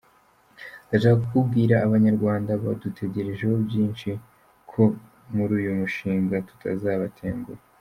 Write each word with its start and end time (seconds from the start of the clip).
Ndashaka 0.87 1.21
kubwira 1.31 1.75
abanyarwanda 1.85 2.51
badutegerejeho 2.63 3.55
byinshi 3.67 4.09
ko 4.71 4.83
muri 5.35 5.51
uyu 5.59 5.71
mushinga 5.79 6.35
tutazabatenguha. 6.47 7.63